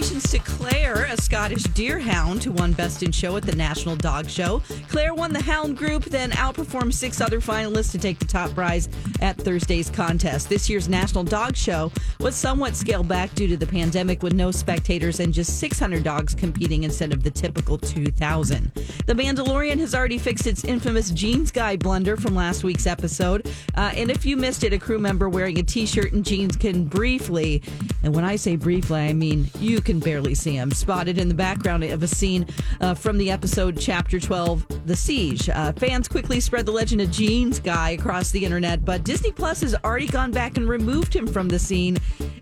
to 0.00 0.38
Claire, 0.38 1.04
a 1.04 1.16
Scottish 1.20 1.64
deerhound 1.64 2.42
who 2.42 2.52
won 2.52 2.72
Best 2.72 3.02
in 3.02 3.12
Show 3.12 3.36
at 3.36 3.42
the 3.42 3.54
National 3.54 3.96
Dog 3.96 4.30
Show. 4.30 4.62
Claire 4.88 5.12
won 5.12 5.32
the 5.32 5.42
Hound 5.42 5.76
Group, 5.76 6.04
then 6.04 6.30
outperformed 6.32 6.94
six 6.94 7.20
other 7.20 7.40
finalists 7.40 7.90
to 7.92 7.98
take 7.98 8.18
the 8.18 8.24
top 8.24 8.54
prize 8.54 8.88
at 9.20 9.36
Thursday's 9.36 9.90
contest. 9.90 10.48
This 10.48 10.70
year's 10.70 10.88
National 10.88 11.22
Dog 11.22 11.54
Show 11.54 11.92
was 12.18 12.34
somewhat 12.34 12.76
scaled 12.76 13.08
back 13.08 13.34
due 13.34 13.46
to 13.48 13.56
the 13.56 13.66
pandemic 13.66 14.22
with 14.22 14.32
no 14.32 14.50
spectators 14.50 15.20
and 15.20 15.34
just 15.34 15.58
600 15.58 16.02
dogs 16.02 16.34
competing 16.34 16.84
instead 16.84 17.12
of 17.12 17.22
the 17.22 17.30
typical 17.30 17.76
2,000. 17.76 18.72
The 19.06 19.14
Mandalorian 19.14 19.78
has 19.80 19.94
already 19.94 20.18
fixed 20.18 20.46
its 20.46 20.64
infamous 20.64 21.10
jeans 21.10 21.50
guy 21.50 21.76
blunder 21.76 22.16
from 22.16 22.34
last 22.34 22.64
week's 22.64 22.86
episode. 22.86 23.50
Uh, 23.74 23.92
and 23.94 24.10
if 24.10 24.24
you 24.24 24.36
missed 24.36 24.64
it, 24.64 24.72
a 24.72 24.78
crew 24.78 24.98
member 24.98 25.28
wearing 25.28 25.58
a 25.58 25.62
t 25.62 25.84
shirt 25.84 26.12
and 26.12 26.24
jeans 26.24 26.56
can 26.56 26.84
briefly, 26.84 27.62
and 28.02 28.14
when 28.14 28.24
I 28.24 28.36
say 28.36 28.56
briefly, 28.56 29.00
I 29.00 29.12
mean 29.12 29.50
you 29.58 29.80
can 29.80 29.89
barely 29.98 30.34
see 30.34 30.52
him, 30.52 30.70
spotted 30.70 31.18
in 31.18 31.28
the 31.28 31.34
background 31.34 31.84
of 31.84 32.02
a 32.02 32.06
scene 32.06 32.46
uh, 32.80 32.94
from 32.94 33.18
the 33.18 33.30
episode 33.30 33.78
Chapter 33.78 34.20
12, 34.20 34.86
The 34.86 34.96
Siege. 34.96 35.48
Uh, 35.48 35.72
fans 35.72 36.06
quickly 36.08 36.40
spread 36.40 36.66
the 36.66 36.72
legend 36.72 37.00
of 37.00 37.10
Jeans 37.10 37.58
Guy 37.58 37.90
across 37.90 38.30
the 38.30 38.44
internet, 38.44 38.84
but 38.84 39.04
Disney 39.04 39.32
Plus 39.32 39.62
has 39.62 39.74
already 39.84 40.06
gone 40.06 40.30
back 40.30 40.56
and 40.56 40.68
removed 40.68 41.14
him 41.14 41.26
from 41.26 41.48
the 41.48 41.58
scene, 41.58 41.98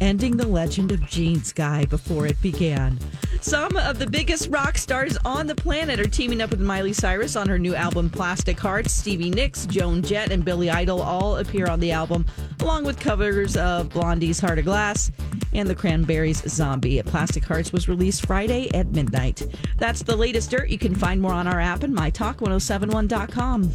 ending 0.00 0.36
the 0.36 0.46
legend 0.46 0.92
of 0.92 1.06
Jeans 1.06 1.52
Guy 1.52 1.84
before 1.86 2.26
it 2.26 2.40
began. 2.42 2.98
Some 3.40 3.76
of 3.76 3.98
the 3.98 4.06
biggest 4.06 4.48
rock 4.50 4.78
stars 4.78 5.18
on 5.24 5.46
the 5.46 5.54
planet 5.54 5.98
are 5.98 6.08
teaming 6.08 6.40
up 6.40 6.50
with 6.50 6.60
Miley 6.60 6.92
Cyrus 6.92 7.34
on 7.34 7.48
her 7.48 7.58
new 7.58 7.74
album 7.74 8.08
Plastic 8.08 8.58
Hearts. 8.58 8.92
Stevie 8.92 9.30
Nicks, 9.30 9.66
Joan 9.66 10.02
Jett, 10.02 10.30
and 10.30 10.44
Billy 10.44 10.70
Idol 10.70 11.02
all 11.02 11.38
appear 11.38 11.66
on 11.66 11.80
the 11.80 11.90
album, 11.90 12.24
along 12.62 12.84
with 12.84 12.98
covers 12.98 13.56
of 13.56 13.88
Blondie's 13.88 14.38
Heart 14.38 14.60
of 14.60 14.64
Glass 14.64 15.10
and 15.52 15.68
the 15.68 15.74
Cranberries' 15.74 16.42
Zombie. 16.48 16.98
At 16.98 17.06
Plastic 17.06 17.44
Hearts 17.44 17.72
was 17.72 17.88
released 17.88 18.24
Friday 18.26 18.72
at 18.74 18.86
midnight. 18.88 19.42
That's 19.78 20.02
the 20.02 20.16
latest 20.16 20.50
dirt. 20.50 20.68
You 20.70 20.78
can 20.78 20.94
find 20.94 21.20
more 21.20 21.32
on 21.32 21.46
our 21.46 21.60
app 21.60 21.82
and 21.82 21.96
mytalk1071.com. 21.96 23.72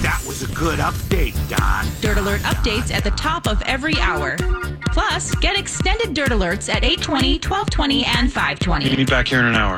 That 0.00 0.22
was 0.26 0.42
a 0.42 0.54
good 0.54 0.78
update, 0.78 1.34
Don. 1.48 1.86
Dirt 2.00 2.18
Alert 2.18 2.40
updates 2.42 2.92
at 2.92 3.02
the 3.02 3.10
top 3.10 3.48
of 3.48 3.60
every 3.62 3.98
hour. 3.98 4.36
Plus, 4.92 5.34
get 5.36 5.58
extended 5.58 6.14
Dirt 6.14 6.30
Alerts 6.30 6.68
at 6.68 6.84
820, 6.84 7.34
1220, 7.34 8.04
and 8.04 8.32
520. 8.32 8.96
Meet 8.96 9.10
back 9.10 9.28
here 9.28 9.40
in 9.40 9.46
an 9.46 9.54
hour. 9.54 9.66